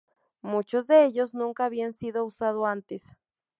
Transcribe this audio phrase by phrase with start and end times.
[0.41, 3.03] Muchos de ellos nunca habían sido usado antes.